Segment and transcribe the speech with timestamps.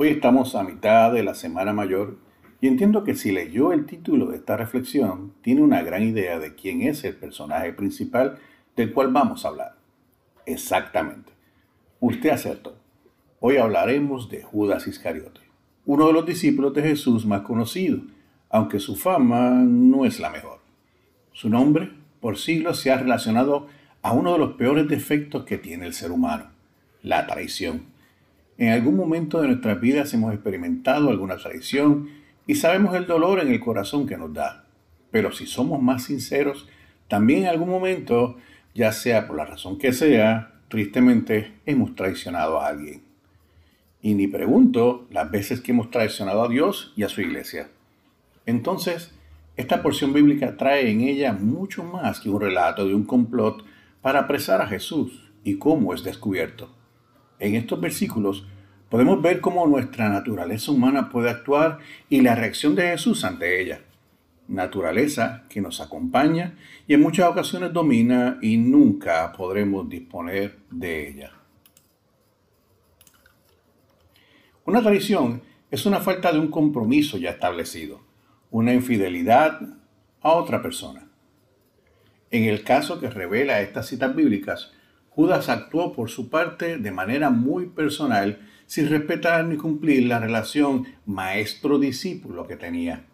[0.00, 2.18] Hoy estamos a mitad de la Semana Mayor
[2.60, 6.54] y entiendo que si leyó el título de esta reflexión, tiene una gran idea de
[6.54, 8.38] quién es el personaje principal
[8.76, 9.74] del cual vamos a hablar.
[10.46, 11.32] Exactamente.
[11.98, 12.76] Usted acertó.
[13.40, 15.40] Hoy hablaremos de Judas Iscariote,
[15.84, 17.98] uno de los discípulos de Jesús más conocido,
[18.50, 20.60] aunque su fama no es la mejor.
[21.32, 21.90] Su nombre,
[22.20, 23.66] por siglos, se ha relacionado
[24.02, 26.52] a uno de los peores defectos que tiene el ser humano,
[27.02, 27.97] la traición
[28.58, 32.10] en algún momento de nuestras vidas hemos experimentado alguna traición
[32.46, 34.64] y sabemos el dolor en el corazón que nos da.
[35.12, 36.68] Pero si somos más sinceros,
[37.06, 38.36] también en algún momento,
[38.74, 43.02] ya sea por la razón que sea, tristemente hemos traicionado a alguien.
[44.02, 47.68] Y ni pregunto las veces que hemos traicionado a Dios y a su iglesia.
[48.44, 49.14] Entonces,
[49.56, 53.64] esta porción bíblica trae en ella mucho más que un relato de un complot
[54.02, 56.77] para apresar a Jesús y cómo es descubierto.
[57.40, 58.46] En estos versículos
[58.88, 61.78] podemos ver cómo nuestra naturaleza humana puede actuar
[62.08, 63.80] y la reacción de Jesús ante ella.
[64.48, 71.32] Naturaleza que nos acompaña y en muchas ocasiones domina y nunca podremos disponer de ella.
[74.64, 78.00] Una traición es una falta de un compromiso ya establecido,
[78.50, 79.60] una infidelidad
[80.22, 81.08] a otra persona.
[82.30, 84.72] En el caso que revela estas citas bíblicas,
[85.18, 90.86] Judas actuó por su parte de manera muy personal, sin respetar ni cumplir la relación
[91.06, 93.04] maestro-discípulo que tenía.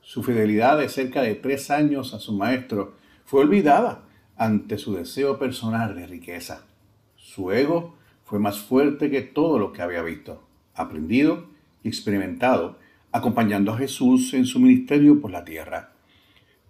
[0.00, 4.02] Su fidelidad de cerca de tres años a su maestro fue olvidada
[4.36, 6.66] ante su deseo personal de riqueza.
[7.14, 7.94] Su ego
[8.24, 10.42] fue más fuerte que todo lo que había visto,
[10.74, 11.46] aprendido
[11.84, 12.80] y experimentado,
[13.12, 15.92] acompañando a Jesús en su ministerio por la tierra.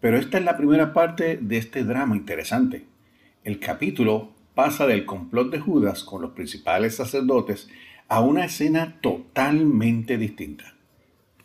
[0.00, 2.84] Pero esta es la primera parte de este drama interesante.
[3.44, 7.68] El capítulo pasa del complot de Judas con los principales sacerdotes
[8.08, 10.74] a una escena totalmente distinta.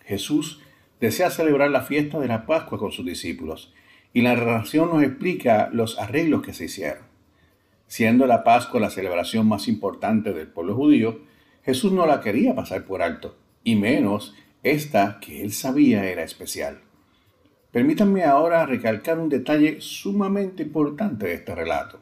[0.06, 0.62] Jesús
[1.00, 3.74] desea celebrar la fiesta de la Pascua con sus discípulos
[4.14, 7.04] y la narración nos explica los arreglos que se hicieron.
[7.88, 11.22] Siendo la Pascua la celebración más importante del pueblo judío,
[11.64, 16.82] Jesús no la quería pasar por alto, y menos esta que él sabía era especial.
[17.72, 22.02] Permítanme ahora recalcar un detalle sumamente importante de este relato.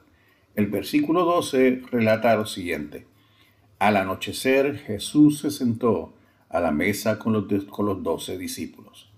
[0.58, 3.06] El versículo 12 relata lo siguiente.
[3.78, 6.16] Al anochecer Jesús se sentó
[6.50, 9.14] a la mesa con los, con los doce discípulos.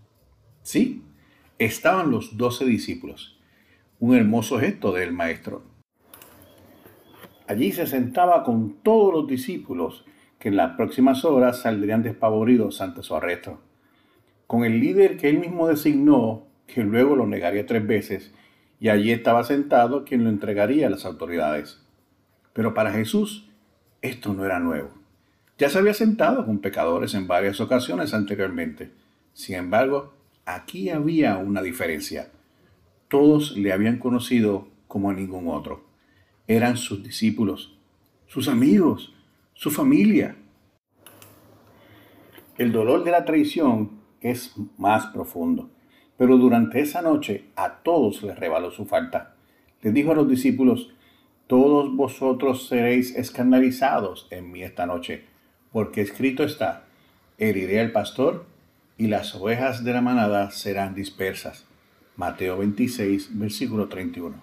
[0.63, 1.01] Sí,
[1.57, 3.39] estaban los doce discípulos.
[4.01, 5.63] Un hermoso gesto del maestro.
[7.47, 10.03] Allí se sentaba con todos los discípulos
[10.39, 13.61] que en las próximas horas saldrían despavoridos ante su arresto.
[14.45, 18.33] Con el líder que él mismo designó, que luego lo negaría tres veces,
[18.79, 21.81] y allí estaba sentado quien lo entregaría a las autoridades.
[22.53, 23.49] Pero para Jesús
[24.01, 24.91] esto no era nuevo.
[25.57, 28.91] Ya se había sentado con pecadores en varias ocasiones anteriormente.
[29.33, 30.13] Sin embargo,
[30.45, 32.31] aquí había una diferencia.
[33.09, 35.85] Todos le habían conocido como a ningún otro.
[36.47, 37.77] Eran sus discípulos,
[38.27, 39.13] sus amigos,
[39.53, 40.37] su familia.
[42.57, 45.69] El dolor de la traición es más profundo.
[46.19, 49.35] Pero durante esa noche a todos les rebaló su falta.
[49.81, 50.91] Les dijo a los discípulos,
[51.47, 55.23] todos vosotros seréis escandalizados en mí esta noche,
[55.71, 56.83] porque escrito está,
[57.37, 58.45] heriré al pastor
[58.97, 61.63] y las ovejas de la manada serán dispersas.
[62.17, 64.35] Mateo 26, versículo 31.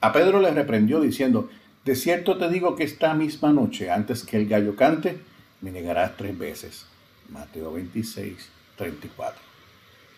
[0.00, 1.48] A Pedro le reprendió diciendo,
[1.84, 5.16] de cierto te digo que esta misma noche, antes que el gallo cante,
[5.60, 6.86] me negarás tres veces.
[7.28, 9.47] Mateo 26, 34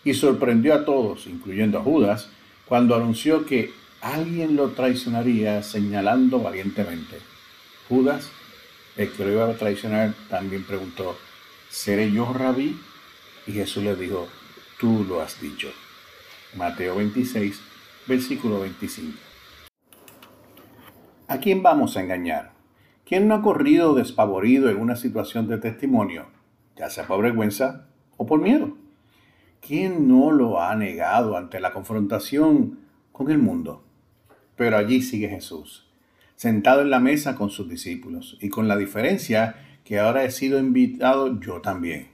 [0.05, 2.31] y sorprendió a todos, incluyendo a Judas,
[2.67, 7.19] cuando anunció que alguien lo traicionaría señalando valientemente.
[7.89, 8.31] Judas,
[8.97, 11.17] el que lo iba a traicionar, también preguntó,
[11.69, 12.79] ¿seré yo rabí?
[13.47, 14.29] Y Jesús le dijo,
[14.79, 15.69] tú lo has dicho.
[16.57, 17.61] Mateo 26,
[18.07, 19.19] versículo 25.
[21.29, 22.53] ¿A quién vamos a engañar?
[23.05, 26.27] ¿Quién no ha corrido despavorido en una situación de testimonio,
[26.77, 28.77] ya sea por vergüenza o por miedo?
[29.61, 32.81] ¿Quién no lo ha negado ante la confrontación
[33.13, 33.85] con el mundo?
[34.57, 35.87] Pero allí sigue Jesús,
[36.35, 40.59] sentado en la mesa con sus discípulos, y con la diferencia que ahora he sido
[40.59, 42.09] invitado yo también.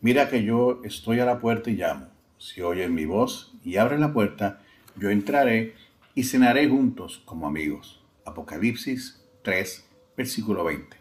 [0.00, 2.08] Mira que yo estoy a la puerta y llamo.
[2.38, 4.60] Si oyen mi voz y abren la puerta,
[4.96, 5.74] yo entraré
[6.14, 8.02] y cenaré juntos como amigos.
[8.24, 10.96] Apocalipsis 3, versículo 20.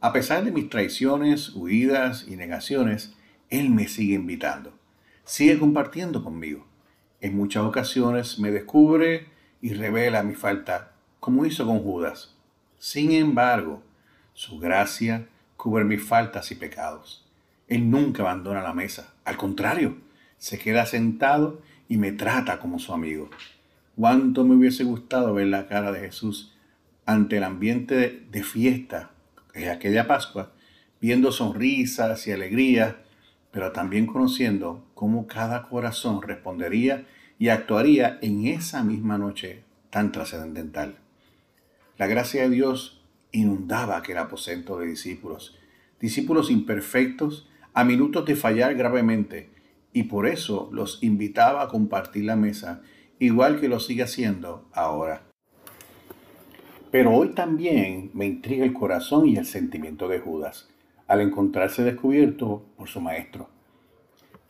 [0.00, 3.16] A pesar de mis traiciones, huidas y negaciones,
[3.50, 4.72] él me sigue invitando,
[5.24, 6.66] sigue compartiendo conmigo.
[7.20, 9.28] En muchas ocasiones me descubre
[9.60, 12.34] y revela mi falta, como hizo con Judas.
[12.78, 13.82] Sin embargo,
[14.34, 17.26] su gracia, cubre mis faltas y pecados.
[17.68, 19.14] Él nunca abandona la mesa.
[19.24, 19.96] Al contrario,
[20.38, 23.30] se queda sentado y me trata como su amigo.
[23.96, 26.54] Cuánto me hubiese gustado ver la cara de Jesús
[27.06, 29.10] ante el ambiente de, fiesta
[29.54, 30.52] de aquella Pascua,
[31.00, 33.02] viendo sonrisas y alegría,
[33.56, 37.06] pero también conociendo cómo cada corazón respondería
[37.38, 40.98] y actuaría en esa misma noche tan trascendental.
[41.96, 45.56] La gracia de Dios inundaba aquel aposento de discípulos,
[45.98, 49.48] discípulos imperfectos, a minutos de fallar gravemente,
[49.94, 52.82] y por eso los invitaba a compartir la mesa,
[53.18, 55.22] igual que lo sigue haciendo ahora.
[56.90, 60.68] Pero hoy también me intriga el corazón y el sentimiento de Judas
[61.06, 63.48] al encontrarse descubierto por su maestro.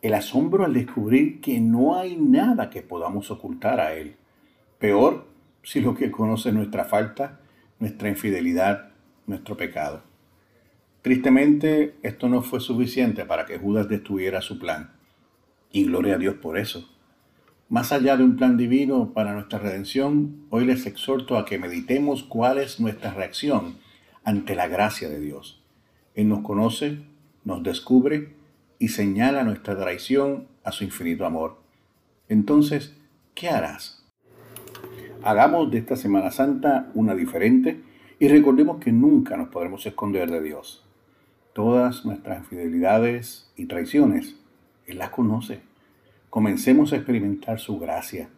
[0.03, 4.17] El asombro al descubrir que no hay nada que podamos ocultar a él.
[4.79, 5.26] Peor
[5.62, 7.41] si lo que conoce nuestra falta,
[7.81, 8.91] nuestra infidelidad,
[9.26, 10.03] nuestro pecado.
[11.03, 14.93] Tristemente, esto no fue suficiente para que Judas destruyera su plan.
[15.73, 16.88] Y gloria a Dios por eso.
[17.69, 22.23] Más allá de un plan divino para nuestra redención, hoy les exhorto a que meditemos
[22.23, 23.79] cuál es nuestra reacción
[24.23, 25.66] ante la gracia de Dios.
[26.17, 26.99] Él nos conoce,
[27.45, 28.35] nos descubre
[28.81, 31.59] y señala nuestra traición a su infinito amor.
[32.29, 32.97] Entonces,
[33.35, 34.05] ¿qué harás?
[35.23, 37.81] Hagamos de esta Semana Santa una diferente
[38.19, 40.85] y recordemos que nunca nos podremos esconder de Dios.
[41.53, 44.35] Todas nuestras infidelidades y traiciones,
[44.89, 45.61] Él las conoce
[46.37, 48.29] comencemos a experimentar su gracia,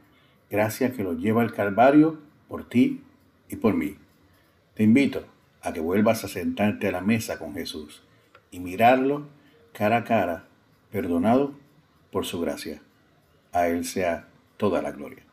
[0.49, 3.03] gracia que lo lleva al Calvario por ti
[3.49, 3.97] y por mí.
[4.75, 5.25] Te invito
[5.63, 8.03] a que vuelvas a sentarte a la mesa con Jesús
[8.51, 9.29] y mirarlo
[9.73, 10.45] cara a cara,
[10.91, 11.55] perdonado
[12.11, 12.83] por su gracia.
[13.53, 15.28] A Él sea toda la gloria.